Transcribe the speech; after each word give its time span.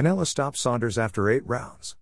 Canelo 0.00 0.26
stopped 0.26 0.56
Saunders 0.56 0.96
after 0.96 1.28
eight 1.28 1.46
rounds. 1.46 1.94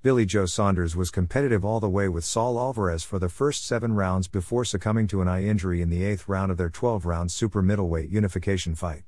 Billy 0.00 0.24
Joe 0.24 0.46
Saunders 0.46 0.96
was 0.96 1.10
competitive 1.10 1.62
all 1.62 1.78
the 1.78 1.86
way 1.86 2.08
with 2.08 2.24
Saul 2.24 2.58
Alvarez 2.58 3.04
for 3.04 3.18
the 3.18 3.28
first 3.28 3.66
seven 3.66 3.92
rounds 3.92 4.28
before 4.28 4.64
succumbing 4.64 5.08
to 5.08 5.20
an 5.20 5.28
eye 5.28 5.44
injury 5.44 5.82
in 5.82 5.90
the 5.90 6.04
eighth 6.04 6.26
round 6.26 6.50
of 6.50 6.56
their 6.56 6.70
12 6.70 7.04
round 7.04 7.30
super 7.30 7.60
middleweight 7.60 8.08
unification 8.08 8.74
fight. 8.74 9.02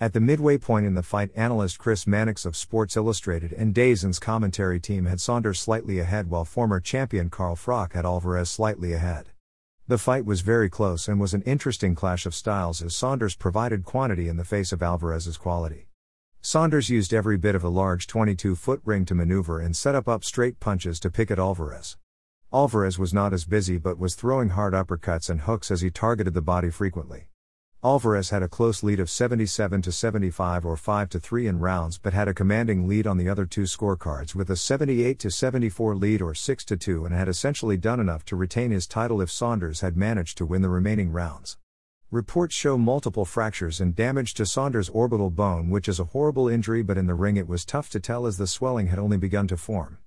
At 0.00 0.14
the 0.14 0.20
midway 0.20 0.56
point 0.56 0.86
in 0.86 0.94
the 0.94 1.02
fight, 1.02 1.30
analyst 1.36 1.78
Chris 1.78 2.06
Mannix 2.06 2.46
of 2.46 2.56
Sports 2.56 2.96
Illustrated 2.96 3.52
and 3.52 3.74
DAZN's 3.74 4.18
commentary 4.18 4.80
team 4.80 5.04
had 5.04 5.20
Saunders 5.20 5.60
slightly 5.60 5.98
ahead 5.98 6.30
while 6.30 6.46
former 6.46 6.80
champion 6.80 7.28
Carl 7.28 7.54
Froch 7.54 7.92
had 7.92 8.06
Alvarez 8.06 8.48
slightly 8.48 8.94
ahead. 8.94 9.28
The 9.86 9.98
fight 9.98 10.24
was 10.24 10.40
very 10.40 10.70
close 10.70 11.06
and 11.06 11.20
was 11.20 11.34
an 11.34 11.42
interesting 11.42 11.94
clash 11.94 12.24
of 12.24 12.34
styles 12.34 12.80
as 12.80 12.96
Saunders 12.96 13.36
provided 13.36 13.84
quantity 13.84 14.26
in 14.26 14.38
the 14.38 14.44
face 14.46 14.72
of 14.72 14.82
Alvarez's 14.82 15.36
quality. 15.36 15.87
Saunders 16.40 16.88
used 16.88 17.12
every 17.12 17.36
bit 17.36 17.56
of 17.56 17.64
a 17.64 17.68
large 17.68 18.06
22 18.06 18.54
foot 18.54 18.80
ring 18.84 19.04
to 19.04 19.14
maneuver 19.14 19.60
and 19.60 19.76
set 19.76 19.96
up 19.96 20.08
up 20.08 20.22
straight 20.22 20.60
punches 20.60 21.00
to 21.00 21.10
pick 21.10 21.30
at 21.32 21.38
Alvarez. 21.38 21.96
Alvarez 22.52 22.98
was 22.98 23.12
not 23.12 23.32
as 23.32 23.44
busy 23.44 23.76
but 23.76 23.98
was 23.98 24.14
throwing 24.14 24.50
hard 24.50 24.72
uppercuts 24.72 25.28
and 25.28 25.42
hooks 25.42 25.70
as 25.70 25.80
he 25.80 25.90
targeted 25.90 26.34
the 26.34 26.40
body 26.40 26.70
frequently. 26.70 27.28
Alvarez 27.82 28.30
had 28.30 28.42
a 28.42 28.48
close 28.48 28.82
lead 28.82 29.00
of 29.00 29.10
77 29.10 29.82
to 29.82 29.92
75 29.92 30.64
or 30.64 30.76
5 30.76 31.08
to 31.10 31.20
3 31.20 31.48
in 31.48 31.58
rounds 31.58 31.98
but 31.98 32.12
had 32.12 32.28
a 32.28 32.34
commanding 32.34 32.88
lead 32.88 33.06
on 33.06 33.18
the 33.18 33.28
other 33.28 33.44
two 33.44 33.62
scorecards 33.62 34.34
with 34.34 34.48
a 34.48 34.56
78 34.56 35.18
to 35.18 35.30
74 35.30 35.96
lead 35.96 36.22
or 36.22 36.34
6 36.34 36.64
to 36.64 36.76
2 36.76 37.04
and 37.04 37.14
had 37.14 37.28
essentially 37.28 37.76
done 37.76 38.00
enough 38.00 38.24
to 38.24 38.36
retain 38.36 38.70
his 38.70 38.86
title 38.86 39.20
if 39.20 39.30
Saunders 39.30 39.80
had 39.80 39.96
managed 39.96 40.38
to 40.38 40.46
win 40.46 40.62
the 40.62 40.68
remaining 40.68 41.10
rounds. 41.10 41.58
Reports 42.10 42.54
show 42.54 42.78
multiple 42.78 43.26
fractures 43.26 43.82
and 43.82 43.94
damage 43.94 44.32
to 44.32 44.46
Saunders' 44.46 44.88
orbital 44.88 45.28
bone, 45.28 45.68
which 45.68 45.86
is 45.86 46.00
a 46.00 46.04
horrible 46.04 46.48
injury, 46.48 46.82
but 46.82 46.96
in 46.96 47.06
the 47.06 47.12
ring 47.12 47.36
it 47.36 47.46
was 47.46 47.66
tough 47.66 47.90
to 47.90 48.00
tell 48.00 48.26
as 48.26 48.38
the 48.38 48.46
swelling 48.46 48.86
had 48.86 48.98
only 48.98 49.18
begun 49.18 49.46
to 49.48 49.58
form. 49.58 49.98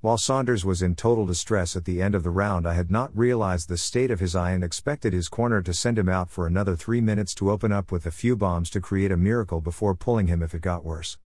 While 0.00 0.18
Saunders 0.18 0.64
was 0.64 0.82
in 0.82 0.96
total 0.96 1.26
distress 1.26 1.76
at 1.76 1.84
the 1.84 2.02
end 2.02 2.16
of 2.16 2.24
the 2.24 2.30
round, 2.30 2.66
I 2.66 2.74
had 2.74 2.90
not 2.90 3.16
realized 3.16 3.68
the 3.68 3.76
state 3.76 4.10
of 4.10 4.18
his 4.18 4.34
eye 4.34 4.50
and 4.50 4.64
expected 4.64 5.12
his 5.12 5.28
corner 5.28 5.62
to 5.62 5.72
send 5.72 5.96
him 5.96 6.08
out 6.08 6.28
for 6.28 6.48
another 6.48 6.74
three 6.74 7.00
minutes 7.00 7.36
to 7.36 7.52
open 7.52 7.70
up 7.70 7.92
with 7.92 8.04
a 8.04 8.10
few 8.10 8.34
bombs 8.34 8.68
to 8.70 8.80
create 8.80 9.12
a 9.12 9.16
miracle 9.16 9.60
before 9.60 9.94
pulling 9.94 10.26
him 10.26 10.42
if 10.42 10.54
it 10.54 10.60
got 10.60 10.84
worse. 10.84 11.18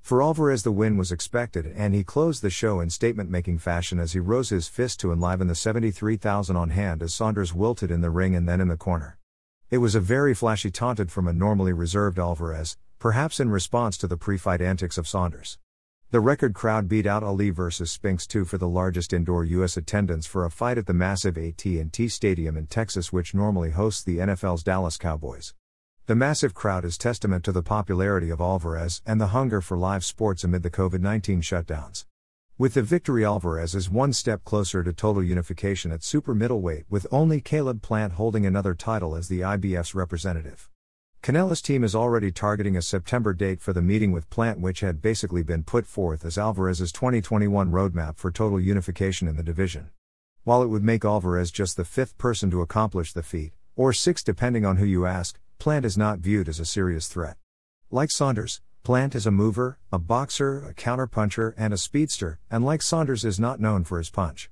For 0.00 0.22
Alvarez, 0.22 0.62
the 0.62 0.72
win 0.72 0.96
was 0.96 1.12
expected, 1.12 1.66
and 1.76 1.94
he 1.94 2.02
closed 2.02 2.40
the 2.40 2.48
show 2.48 2.80
in 2.80 2.88
statement 2.88 3.28
making 3.28 3.58
fashion 3.58 3.98
as 3.98 4.14
he 4.14 4.20
rose 4.20 4.48
his 4.48 4.68
fist 4.68 5.00
to 5.00 5.12
enliven 5.12 5.48
the 5.48 5.54
73,000 5.54 6.56
on 6.56 6.70
hand 6.70 7.02
as 7.02 7.12
Saunders 7.12 7.52
wilted 7.52 7.90
in 7.90 8.00
the 8.00 8.08
ring 8.08 8.34
and 8.34 8.48
then 8.48 8.62
in 8.62 8.68
the 8.68 8.78
corner. 8.78 9.18
It 9.70 9.78
was 9.78 9.94
a 9.94 10.00
very 10.00 10.34
flashy 10.34 10.72
taunted 10.72 11.12
from 11.12 11.28
a 11.28 11.32
normally 11.32 11.72
reserved 11.72 12.18
Alvarez, 12.18 12.76
perhaps 12.98 13.38
in 13.38 13.50
response 13.50 13.96
to 13.98 14.08
the 14.08 14.16
pre 14.16 14.36
fight 14.36 14.60
antics 14.60 14.98
of 14.98 15.06
Saunders. 15.06 15.58
The 16.10 16.18
record 16.18 16.54
crowd 16.54 16.88
beat 16.88 17.06
out 17.06 17.22
Ali 17.22 17.50
vs 17.50 17.88
Spinks 17.88 18.26
2 18.26 18.44
for 18.44 18.58
the 18.58 18.66
largest 18.66 19.12
indoor 19.12 19.44
US 19.44 19.76
attendance 19.76 20.26
for 20.26 20.44
a 20.44 20.50
fight 20.50 20.76
at 20.76 20.86
the 20.86 20.92
massive 20.92 21.38
AT&T 21.38 22.08
Stadium 22.08 22.56
in 22.56 22.66
Texas 22.66 23.12
which 23.12 23.32
normally 23.32 23.70
hosts 23.70 24.02
the 24.02 24.18
NFL's 24.18 24.64
Dallas 24.64 24.96
Cowboys. 24.96 25.54
The 26.06 26.16
massive 26.16 26.52
crowd 26.52 26.84
is 26.84 26.98
testament 26.98 27.44
to 27.44 27.52
the 27.52 27.62
popularity 27.62 28.30
of 28.30 28.40
Alvarez 28.40 29.02
and 29.06 29.20
the 29.20 29.28
hunger 29.28 29.60
for 29.60 29.78
live 29.78 30.04
sports 30.04 30.42
amid 30.42 30.64
the 30.64 30.70
COVID-19 30.70 31.42
shutdowns. 31.42 32.06
With 32.60 32.74
the 32.74 32.82
victory, 32.82 33.24
Alvarez 33.24 33.74
is 33.74 33.88
one 33.88 34.12
step 34.12 34.44
closer 34.44 34.84
to 34.84 34.92
total 34.92 35.24
unification 35.24 35.90
at 35.92 36.04
super 36.04 36.34
middleweight, 36.34 36.84
with 36.90 37.06
only 37.10 37.40
Caleb 37.40 37.80
Plant 37.80 38.12
holding 38.12 38.44
another 38.44 38.74
title 38.74 39.16
as 39.16 39.28
the 39.28 39.40
IBF's 39.40 39.94
representative. 39.94 40.68
Canelo's 41.22 41.62
team 41.62 41.82
is 41.82 41.94
already 41.94 42.30
targeting 42.30 42.76
a 42.76 42.82
September 42.82 43.32
date 43.32 43.62
for 43.62 43.72
the 43.72 43.80
meeting 43.80 44.12
with 44.12 44.28
Plant, 44.28 44.60
which 44.60 44.80
had 44.80 45.00
basically 45.00 45.42
been 45.42 45.62
put 45.62 45.86
forth 45.86 46.22
as 46.22 46.36
Alvarez's 46.36 46.92
2021 46.92 47.70
roadmap 47.70 48.18
for 48.18 48.30
total 48.30 48.60
unification 48.60 49.26
in 49.26 49.36
the 49.36 49.42
division. 49.42 49.88
While 50.44 50.62
it 50.62 50.68
would 50.68 50.84
make 50.84 51.02
Alvarez 51.02 51.50
just 51.50 51.78
the 51.78 51.86
fifth 51.86 52.18
person 52.18 52.50
to 52.50 52.60
accomplish 52.60 53.14
the 53.14 53.22
feat, 53.22 53.54
or 53.74 53.94
sixth 53.94 54.26
depending 54.26 54.66
on 54.66 54.76
who 54.76 54.84
you 54.84 55.06
ask, 55.06 55.40
Plant 55.58 55.86
is 55.86 55.96
not 55.96 56.18
viewed 56.18 56.46
as 56.46 56.60
a 56.60 56.66
serious 56.66 57.08
threat. 57.08 57.38
Like 57.90 58.10
Saunders, 58.10 58.60
Plant 58.82 59.14
is 59.14 59.26
a 59.26 59.30
mover, 59.30 59.78
a 59.92 59.98
boxer, 59.98 60.64
a 60.66 60.72
counterpuncher, 60.72 61.52
and 61.58 61.74
a 61.74 61.76
speedster, 61.76 62.38
and 62.50 62.64
like 62.64 62.80
Saunders 62.80 63.26
is 63.26 63.38
not 63.38 63.60
known 63.60 63.84
for 63.84 63.98
his 63.98 64.08
punch. 64.08 64.50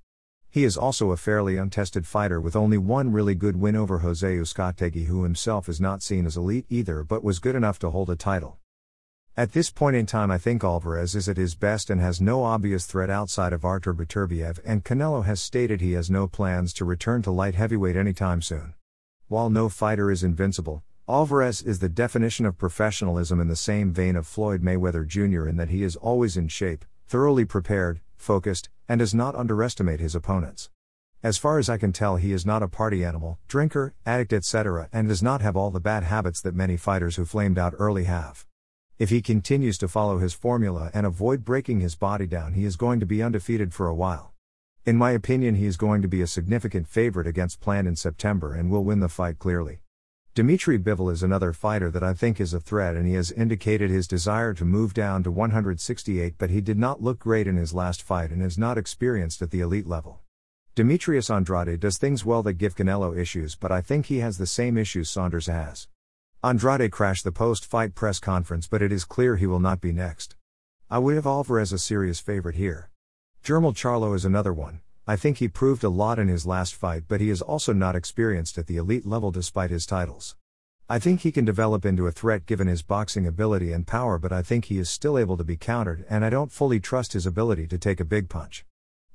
He 0.50 0.64
is 0.64 0.76
also 0.76 1.12
a 1.12 1.16
fairly 1.16 1.56
untested 1.56 2.06
fighter 2.06 2.38
with 2.38 2.54
only 2.54 2.76
one 2.76 3.10
really 3.10 3.34
good 3.34 3.56
win 3.56 3.74
over 3.74 4.00
Jose 4.00 4.36
Uzcategui, 4.36 5.06
who 5.06 5.22
himself 5.22 5.66
is 5.66 5.80
not 5.80 6.02
seen 6.02 6.26
as 6.26 6.36
elite 6.36 6.66
either 6.68 7.04
but 7.04 7.24
was 7.24 7.38
good 7.38 7.54
enough 7.54 7.78
to 7.78 7.88
hold 7.88 8.10
a 8.10 8.16
title. 8.16 8.58
At 9.34 9.52
this 9.52 9.70
point 9.70 9.96
in 9.96 10.04
time, 10.04 10.30
I 10.30 10.36
think 10.36 10.62
Alvarez 10.62 11.14
is 11.14 11.28
at 11.28 11.38
his 11.38 11.54
best 11.54 11.88
and 11.88 12.00
has 12.00 12.20
no 12.20 12.44
obvious 12.44 12.84
threat 12.84 13.08
outside 13.08 13.54
of 13.54 13.64
Artur 13.64 13.94
Beterbiev, 13.94 14.60
and 14.62 14.84
Canelo 14.84 15.24
has 15.24 15.40
stated 15.40 15.80
he 15.80 15.92
has 15.92 16.10
no 16.10 16.26
plans 16.26 16.74
to 16.74 16.84
return 16.84 17.22
to 17.22 17.30
light 17.30 17.54
heavyweight 17.54 17.96
anytime 17.96 18.42
soon. 18.42 18.74
While 19.28 19.48
no 19.48 19.70
fighter 19.70 20.10
is 20.10 20.22
invincible, 20.22 20.82
Alvarez 21.10 21.62
is 21.62 21.78
the 21.78 21.88
definition 21.88 22.44
of 22.44 22.58
professionalism 22.58 23.40
in 23.40 23.48
the 23.48 23.56
same 23.56 23.94
vein 23.94 24.14
of 24.14 24.26
Floyd 24.26 24.62
Mayweather 24.62 25.06
Jr. 25.06 25.48
in 25.48 25.56
that 25.56 25.70
he 25.70 25.82
is 25.82 25.96
always 25.96 26.36
in 26.36 26.48
shape, 26.48 26.84
thoroughly 27.06 27.46
prepared, 27.46 28.00
focused, 28.18 28.68
and 28.90 28.98
does 28.98 29.14
not 29.14 29.34
underestimate 29.34 30.00
his 30.00 30.14
opponents. 30.14 30.68
As 31.22 31.38
far 31.38 31.58
as 31.58 31.70
I 31.70 31.78
can 31.78 31.94
tell, 31.94 32.16
he 32.16 32.32
is 32.32 32.44
not 32.44 32.62
a 32.62 32.68
party 32.68 33.06
animal, 33.06 33.38
drinker, 33.48 33.94
addict, 34.04 34.34
etc., 34.34 34.90
and 34.92 35.08
does 35.08 35.22
not 35.22 35.40
have 35.40 35.56
all 35.56 35.70
the 35.70 35.80
bad 35.80 36.02
habits 36.02 36.42
that 36.42 36.54
many 36.54 36.76
fighters 36.76 37.16
who 37.16 37.24
flamed 37.24 37.58
out 37.58 37.74
early 37.78 38.04
have. 38.04 38.44
If 38.98 39.08
he 39.08 39.22
continues 39.22 39.78
to 39.78 39.88
follow 39.88 40.18
his 40.18 40.34
formula 40.34 40.90
and 40.92 41.06
avoid 41.06 41.42
breaking 41.42 41.80
his 41.80 41.94
body 41.94 42.26
down, 42.26 42.52
he 42.52 42.66
is 42.66 42.76
going 42.76 43.00
to 43.00 43.06
be 43.06 43.22
undefeated 43.22 43.72
for 43.72 43.86
a 43.86 43.94
while. 43.94 44.34
In 44.84 44.96
my 44.96 45.12
opinion, 45.12 45.54
he 45.54 45.64
is 45.64 45.78
going 45.78 46.02
to 46.02 46.08
be 46.08 46.20
a 46.20 46.26
significant 46.26 46.86
favorite 46.86 47.26
against 47.26 47.60
Plant 47.60 47.88
in 47.88 47.96
September 47.96 48.52
and 48.54 48.70
will 48.70 48.84
win 48.84 49.00
the 49.00 49.08
fight 49.08 49.38
clearly. 49.38 49.80
Dmitry 50.38 50.78
Bivol 50.78 51.10
is 51.10 51.24
another 51.24 51.52
fighter 51.52 51.90
that 51.90 52.04
I 52.04 52.14
think 52.14 52.40
is 52.40 52.54
a 52.54 52.60
threat 52.60 52.94
and 52.94 53.08
he 53.08 53.14
has 53.14 53.32
indicated 53.32 53.90
his 53.90 54.06
desire 54.06 54.54
to 54.54 54.64
move 54.64 54.94
down 54.94 55.24
to 55.24 55.32
168 55.32 56.36
but 56.38 56.48
he 56.48 56.60
did 56.60 56.78
not 56.78 57.02
look 57.02 57.18
great 57.18 57.48
in 57.48 57.56
his 57.56 57.74
last 57.74 58.02
fight 58.02 58.30
and 58.30 58.40
is 58.40 58.56
not 58.56 58.78
experienced 58.78 59.42
at 59.42 59.50
the 59.50 59.58
elite 59.58 59.88
level. 59.88 60.20
Demetrius 60.76 61.28
Andrade 61.28 61.80
does 61.80 61.98
things 61.98 62.24
well 62.24 62.44
that 62.44 62.52
give 62.52 62.76
Canelo 62.76 63.18
issues 63.18 63.56
but 63.56 63.72
I 63.72 63.80
think 63.80 64.06
he 64.06 64.18
has 64.18 64.38
the 64.38 64.46
same 64.46 64.78
issues 64.78 65.10
Saunders 65.10 65.48
has. 65.48 65.88
Andrade 66.44 66.92
crashed 66.92 67.24
the 67.24 67.32
post-fight 67.32 67.96
press 67.96 68.20
conference 68.20 68.68
but 68.68 68.80
it 68.80 68.92
is 68.92 69.04
clear 69.04 69.34
he 69.34 69.46
will 69.48 69.58
not 69.58 69.80
be 69.80 69.90
next. 69.90 70.36
I 70.88 70.98
would 71.00 71.16
have 71.16 71.26
Alvarez 71.26 71.72
a 71.72 71.80
serious 71.80 72.20
favorite 72.20 72.54
here. 72.54 72.90
Jermall 73.42 73.74
Charlo 73.74 74.14
is 74.14 74.24
another 74.24 74.52
one, 74.52 74.82
I 75.10 75.16
think 75.16 75.38
he 75.38 75.48
proved 75.48 75.84
a 75.84 75.88
lot 75.88 76.18
in 76.18 76.28
his 76.28 76.44
last 76.44 76.74
fight, 76.74 77.04
but 77.08 77.22
he 77.22 77.30
is 77.30 77.40
also 77.40 77.72
not 77.72 77.96
experienced 77.96 78.58
at 78.58 78.66
the 78.66 78.76
elite 78.76 79.06
level 79.06 79.30
despite 79.30 79.70
his 79.70 79.86
titles. 79.86 80.36
I 80.86 80.98
think 80.98 81.22
he 81.22 81.32
can 81.32 81.46
develop 81.46 81.86
into 81.86 82.06
a 82.06 82.12
threat 82.12 82.44
given 82.44 82.66
his 82.66 82.82
boxing 82.82 83.26
ability 83.26 83.72
and 83.72 83.86
power, 83.86 84.18
but 84.18 84.32
I 84.32 84.42
think 84.42 84.66
he 84.66 84.78
is 84.78 84.90
still 84.90 85.16
able 85.16 85.38
to 85.38 85.44
be 85.44 85.56
countered, 85.56 86.04
and 86.10 86.26
I 86.26 86.28
don't 86.28 86.52
fully 86.52 86.78
trust 86.78 87.14
his 87.14 87.24
ability 87.24 87.66
to 87.68 87.78
take 87.78 88.00
a 88.00 88.04
big 88.04 88.28
punch. 88.28 88.66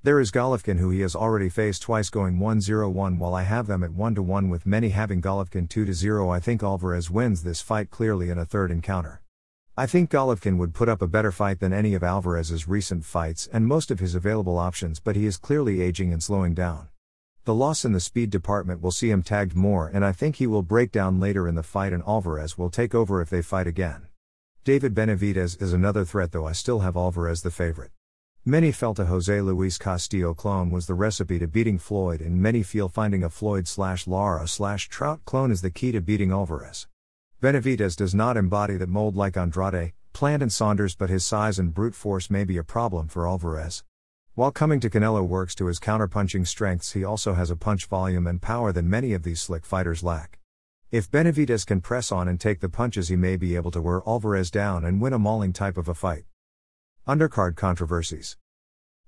There 0.02 0.20
is 0.20 0.32
Golovkin, 0.32 0.80
who 0.80 0.90
he 0.90 1.02
has 1.02 1.16
already 1.16 1.48
faced 1.48 1.84
twice, 1.84 2.10
going 2.10 2.40
1 2.40 2.62
0 2.62 2.90
1, 2.90 3.20
while 3.20 3.36
I 3.36 3.44
have 3.44 3.68
them 3.68 3.84
at 3.84 3.94
1 3.94 4.16
1, 4.16 4.50
with 4.50 4.66
many 4.66 4.90
having 4.90 5.22
Golovkin 5.22 5.70
2 5.70 5.94
0. 5.94 6.28
I 6.32 6.40
think 6.40 6.64
Alvarez 6.64 7.12
wins 7.12 7.44
this 7.44 7.62
fight 7.62 7.92
clearly 7.92 8.32
in 8.32 8.40
a 8.40 8.46
third 8.46 8.72
encounter. 8.72 9.23
I 9.76 9.88
think 9.88 10.12
Golovkin 10.12 10.60
would 10.60 10.76
put 10.76 10.88
up 10.88 11.02
a 11.02 11.08
better 11.08 11.32
fight 11.32 11.60
than 11.60 11.74
any 11.74 11.96
of 11.96 12.04
Alvarez's 12.04 12.68
recent 12.68 13.04
fights 13.04 13.50
and 13.52 13.66
most 13.66 13.90
of 13.90 14.00
his 14.00 14.14
available 14.14 14.60
options, 14.60 15.00
but 15.00 15.16
he 15.16 15.26
is 15.26 15.36
clearly 15.36 15.82
aging 15.82 16.14
and 16.14 16.22
slowing 16.22 16.54
down. 16.54 16.90
The 17.46 17.56
loss 17.56 17.84
in 17.84 17.92
the 17.92 18.00
speed 18.00 18.30
department 18.30 18.84
will 18.84 18.92
see 18.92 19.10
him 19.10 19.24
tagged 19.24 19.56
more, 19.56 19.88
and 19.88 20.06
I 20.06 20.12
think 20.12 20.36
he 20.36 20.46
will 20.46 20.62
break 20.62 20.92
down 20.92 21.20
later 21.20 21.48
in 21.48 21.56
the 21.56 21.64
fight, 21.64 21.92
and 21.92 22.04
Alvarez 22.04 22.56
will 22.56 22.70
take 22.70 22.94
over 22.94 23.20
if 23.20 23.32
they 23.32 23.42
fight 23.42 23.66
again. 23.66 24.06
David 24.64 24.94
Benavidez 24.94 25.60
is 25.60 25.74
another 25.74 26.06
threat, 26.06 26.34
though 26.34 26.46
I 26.46 26.52
still 26.52 26.82
have 26.82 26.96
Alvarez 26.96 27.42
the 27.42 27.50
favorite. 27.50 27.90
Many 28.46 28.72
felt 28.72 29.00
a 29.00 29.06
Jose 29.06 29.42
Luis 29.42 29.80
Castillo 29.80 30.36
clone 30.36 30.70
was 30.70 30.86
the 30.86 30.94
recipe 30.94 31.40
to 31.40 31.48
beating 31.48 31.80
Floyd, 31.80 32.22
and 32.22 32.40
many 32.40 32.62
feel 32.62 32.90
finding 32.90 33.24
a 33.24 33.30
Floyd 33.30 33.68
slash 33.68 34.06
Lara 34.06 34.48
slash 34.48 34.88
Trout 34.88 35.22
clone 35.26 35.52
is 35.52 35.64
the 35.64 35.72
key 35.72 35.92
to 35.94 36.00
beating 36.00 36.32
Alvarez. 36.32 36.86
Benavidez 37.44 37.98
does 37.98 38.16
not 38.16 38.38
embody 38.38 38.78
that 38.78 38.88
mold 38.88 39.18
like 39.18 39.36
Andrade, 39.36 39.92
Plant, 40.14 40.42
and 40.42 40.50
Saunders, 40.50 40.96
but 40.96 41.10
his 41.10 41.26
size 41.26 41.60
and 41.60 41.74
brute 41.74 41.94
force 41.94 42.30
may 42.30 42.46
be 42.46 42.56
a 42.56 42.64
problem 42.64 43.10
for 43.10 43.28
Alvarez. 43.28 43.84
While 44.34 44.54
coming 44.54 44.80
to 44.80 44.90
Canelo 44.90 45.28
works 45.28 45.54
to 45.56 45.66
his 45.66 45.78
counterpunching 45.78 46.48
strengths, 46.48 46.94
he 46.94 47.04
also 47.04 47.34
has 47.34 47.52
a 47.52 47.58
punch 47.58 47.88
volume 47.88 48.28
and 48.28 48.42
power 48.42 48.72
that 48.72 48.86
many 48.86 49.12
of 49.12 49.24
these 49.24 49.42
slick 49.42 49.66
fighters 49.66 50.04
lack. 50.04 50.40
If 50.90 51.12
Benavidez 51.12 51.66
can 51.66 51.82
press 51.82 52.14
on 52.14 52.30
and 52.30 52.40
take 52.40 52.62
the 52.62 52.70
punches, 52.70 53.10
he 53.10 53.18
may 53.18 53.36
be 53.36 53.58
able 53.58 53.72
to 53.72 53.82
wear 53.82 54.02
Alvarez 54.08 54.50
down 54.50 54.86
and 54.86 55.02
win 55.02 55.12
a 55.12 55.20
mauling 55.20 55.52
type 55.52 55.76
of 55.76 55.90
a 55.90 55.94
fight. 55.94 56.24
Undercard 57.06 57.58
controversies. 57.58 58.38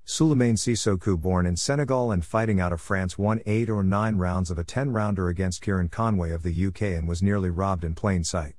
Souleymane 0.08 0.56
Cissokho, 0.56 1.20
born 1.20 1.48
in 1.48 1.56
Senegal 1.56 2.12
and 2.12 2.24
fighting 2.24 2.60
out 2.60 2.72
of 2.72 2.80
France, 2.80 3.18
won 3.18 3.42
8 3.48 3.72
or 3.72 3.82
9 3.82 4.18
rounds 4.18 4.52
of 4.52 4.60
a 4.60 4.64
10 4.64 4.92
rounder 4.92 5.30
against 5.30 5.64
Kieran 5.64 5.90
Conway 5.90 6.30
of 6.30 6.44
the 6.44 6.68
UK 6.68 6.84
and 6.84 7.08
was 7.08 7.24
nearly 7.24 7.50
robbed 7.50 7.84
in 7.84 7.96
plain 7.96 8.24
sight. 8.24 8.54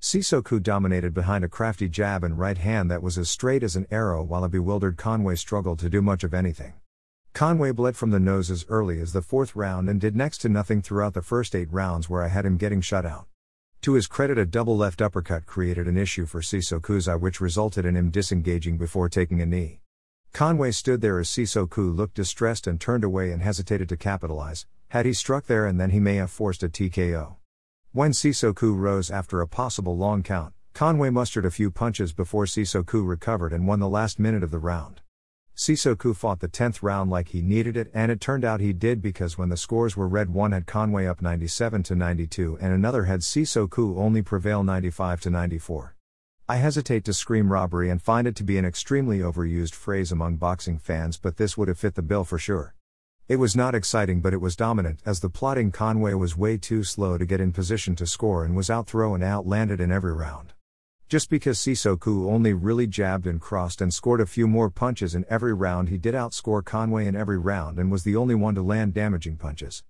Cissokho 0.00 0.58
dominated 0.58 1.12
behind 1.12 1.44
a 1.44 1.50
crafty 1.50 1.86
jab 1.90 2.24
and 2.24 2.38
right 2.38 2.56
hand 2.56 2.90
that 2.90 3.02
was 3.02 3.18
as 3.18 3.28
straight 3.28 3.62
as 3.62 3.76
an 3.76 3.86
arrow 3.90 4.22
while 4.22 4.42
a 4.42 4.48
bewildered 4.48 4.96
Conway 4.96 5.36
struggled 5.36 5.78
to 5.80 5.90
do 5.90 6.00
much 6.00 6.24
of 6.24 6.32
anything. 6.32 6.72
Conway 7.34 7.72
bled 7.72 7.94
from 7.94 8.08
the 8.08 8.18
nose 8.18 8.50
as 8.50 8.64
early 8.70 8.98
as 8.98 9.12
the 9.12 9.20
fourth 9.20 9.54
round 9.54 9.90
and 9.90 10.00
did 10.00 10.16
next 10.16 10.38
to 10.38 10.48
nothing 10.48 10.80
throughout 10.80 11.12
the 11.12 11.20
first 11.20 11.54
eight 11.54 11.70
rounds 11.70 12.08
where 12.08 12.22
I 12.22 12.28
had 12.28 12.46
him 12.46 12.56
getting 12.56 12.80
shut 12.80 13.04
out. 13.04 13.26
To 13.82 13.92
his 13.92 14.06
credit, 14.06 14.38
a 14.38 14.46
double 14.46 14.78
left 14.78 15.02
uppercut 15.02 15.44
created 15.44 15.88
an 15.88 15.98
issue 15.98 16.24
for 16.24 16.40
Cissokho's 16.40 17.06
eye, 17.06 17.16
which 17.16 17.38
resulted 17.38 17.84
in 17.84 17.96
him 17.96 18.08
disengaging 18.08 18.78
before 18.78 19.10
taking 19.10 19.42
a 19.42 19.46
knee. 19.46 19.80
Conway 20.36 20.70
stood 20.70 21.00
there 21.00 21.18
as 21.18 21.30
Cissokho 21.30 21.96
looked 21.96 22.12
distressed 22.12 22.66
and 22.66 22.78
turned 22.78 23.04
away 23.04 23.32
and 23.32 23.40
hesitated 23.40 23.88
to 23.88 23.96
capitalize. 23.96 24.66
Had 24.88 25.06
he 25.06 25.14
struck 25.14 25.46
there 25.46 25.64
and 25.64 25.80
then 25.80 25.88
he 25.88 25.98
may 25.98 26.16
have 26.16 26.30
forced 26.30 26.62
a 26.62 26.68
TKO. 26.68 27.36
When 27.92 28.10
Cissokho 28.10 28.78
rose 28.78 29.10
after 29.10 29.40
a 29.40 29.48
possible 29.48 29.96
long 29.96 30.22
count, 30.22 30.52
Conway 30.74 31.08
mustered 31.08 31.46
a 31.46 31.50
few 31.50 31.70
punches 31.70 32.12
before 32.12 32.44
Cissokho 32.44 33.08
recovered 33.08 33.54
and 33.54 33.66
won 33.66 33.80
the 33.80 33.88
last 33.88 34.18
minute 34.18 34.42
of 34.42 34.50
the 34.50 34.58
round. 34.58 35.00
Cissokho 35.56 36.14
fought 36.14 36.40
the 36.40 36.48
10th 36.48 36.82
round 36.82 37.10
like 37.10 37.28
he 37.28 37.40
needed 37.40 37.74
it, 37.74 37.90
and 37.94 38.12
it 38.12 38.20
turned 38.20 38.44
out 38.44 38.60
he 38.60 38.74
did 38.74 39.00
because 39.00 39.38
when 39.38 39.48
the 39.48 39.56
scores 39.56 39.96
were 39.96 40.06
read, 40.06 40.34
one 40.34 40.52
had 40.52 40.66
Conway 40.66 41.06
up 41.06 41.22
97 41.22 41.82
to 41.84 41.94
92 41.94 42.58
and 42.60 42.74
another 42.74 43.04
had 43.04 43.20
Cissokho 43.20 43.96
only 43.96 44.20
prevail 44.20 44.62
95 44.62 45.22
to 45.22 45.30
94. 45.30 45.95
I 46.48 46.58
hesitate 46.58 47.04
to 47.06 47.12
scream 47.12 47.52
robbery 47.52 47.90
and 47.90 48.00
find 48.00 48.24
it 48.28 48.36
to 48.36 48.44
be 48.44 48.56
an 48.56 48.64
extremely 48.64 49.18
overused 49.18 49.74
phrase 49.74 50.12
among 50.12 50.36
boxing 50.36 50.78
fans, 50.78 51.18
but 51.18 51.38
this 51.38 51.58
would 51.58 51.66
have 51.66 51.80
fit 51.80 51.96
the 51.96 52.02
bill 52.02 52.22
for 52.22 52.38
sure. 52.38 52.72
It 53.26 53.40
was 53.40 53.56
not 53.56 53.74
exciting, 53.74 54.20
but 54.20 54.32
it 54.32 54.40
was 54.40 54.54
dominant, 54.54 55.00
as 55.04 55.18
the 55.18 55.28
plotting 55.28 55.72
Conway 55.72 56.14
was 56.14 56.36
way 56.36 56.56
too 56.56 56.84
slow 56.84 57.18
to 57.18 57.26
get 57.26 57.40
in 57.40 57.50
position 57.50 57.96
to 57.96 58.06
score 58.06 58.44
and 58.44 58.54
was 58.54 58.70
outthrown 58.70 59.16
and 59.16 59.24
outlanded 59.24 59.80
in 59.80 59.90
every 59.90 60.12
round. 60.12 60.52
Just 61.08 61.30
because 61.30 61.58
Cissokho 61.58 62.30
only 62.30 62.52
really 62.52 62.86
jabbed 62.86 63.26
and 63.26 63.40
crossed 63.40 63.80
and 63.80 63.92
scored 63.92 64.20
a 64.20 64.26
few 64.26 64.46
more 64.46 64.70
punches 64.70 65.16
in 65.16 65.24
every 65.28 65.52
round, 65.52 65.88
he 65.88 65.98
did 65.98 66.14
outscore 66.14 66.64
Conway 66.64 67.06
in 67.06 67.16
every 67.16 67.38
round 67.38 67.76
and 67.80 67.90
was 67.90 68.04
the 68.04 68.14
only 68.14 68.36
one 68.36 68.54
to 68.54 68.62
land 68.62 68.94
damaging 68.94 69.36
punches. 69.36 69.82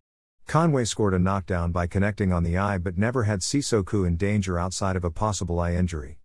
Conway 0.46 0.86
scored 0.86 1.12
a 1.12 1.18
knockdown 1.18 1.70
by 1.70 1.86
connecting 1.86 2.32
on 2.32 2.44
the 2.44 2.56
eye 2.56 2.78
but 2.78 2.96
never 2.96 3.24
had 3.24 3.40
Cissokho 3.40 4.06
in 4.06 4.16
danger 4.16 4.58
outside 4.58 4.96
of 4.96 5.04
a 5.04 5.10
possible 5.10 5.60
eye 5.60 5.74
injury. 5.74 6.18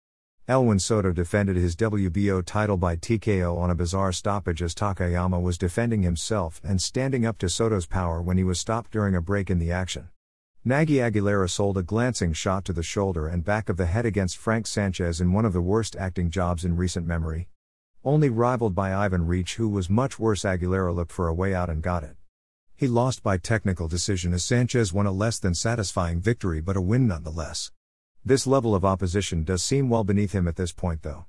Elwin 0.48 0.80
Soto 0.80 1.12
defended 1.12 1.56
his 1.56 1.76
WBO 1.76 2.44
title 2.44 2.76
by 2.76 2.96
TKO 2.96 3.56
on 3.58 3.70
a 3.70 3.76
bizarre 3.76 4.12
stoppage 4.12 4.64
as 4.64 4.74
Takayama 4.74 5.40
was 5.40 5.56
defending 5.56 6.02
himself 6.02 6.60
and 6.64 6.82
standing 6.82 7.28
up 7.28 7.38
to 7.38 7.48
Soto's 7.48 7.86
power 7.86 8.24
when 8.24 8.38
he 8.38 8.44
was 8.44 8.60
stopped 8.60 8.90
during 8.90 9.16
a 9.16 9.22
break 9.22 9.52
in 9.52 9.60
the 9.60 9.72
action. 9.72 10.10
Nagy 10.66 10.96
Aguilera 10.96 11.48
sold 11.48 11.78
a 11.78 11.84
glancing 11.84 12.34
shot 12.34 12.66
to 12.66 12.74
the 12.74 12.82
shoulder 12.82 13.28
and 13.28 13.46
back 13.46 13.70
of 13.70 13.78
the 13.78 13.86
head 13.86 14.06
against 14.06 14.36
Frank 14.36 14.66
Sanchez 14.66 15.22
in 15.22 15.32
one 15.32 15.46
of 15.46 15.54
the 15.54 15.62
worst 15.62 15.96
acting 15.96 16.32
jobs 16.32 16.66
in 16.66 16.76
recent 16.76 17.06
memory. 17.06 17.48
Only 18.04 18.30
rivaled 18.30 18.74
by 18.74 18.96
Ivan 18.96 19.28
Reach, 19.28 19.58
who 19.58 19.70
was 19.70 19.92
much 19.92 20.18
worse, 20.18 20.42
Aguilera 20.42 20.94
looked 20.94 21.12
for 21.12 21.28
a 21.28 21.36
way 21.36 21.54
out 21.54 21.70
and 21.70 21.84
got 21.84 22.04
it. 22.04 22.16
He 22.76 22.88
lost 22.88 23.22
by 23.22 23.38
technical 23.38 23.88
decision 23.88 24.34
as 24.34 24.44
Sanchez 24.44 24.92
won 24.92 25.06
a 25.06 25.12
less 25.12 25.38
than 25.38 25.54
satisfying 25.54 26.20
victory 26.20 26.62
but 26.62 26.76
a 26.76 26.82
win 26.82 27.08
nonetheless. 27.08 27.72
This 28.24 28.46
level 28.46 28.76
of 28.76 28.86
opposition 28.86 29.44
does 29.44 29.64
seem 29.64 29.90
well 29.90 30.04
beneath 30.04 30.32
him 30.32 30.48
at 30.48 30.56
this 30.56 30.72
point, 30.72 31.02
though. 31.02 31.26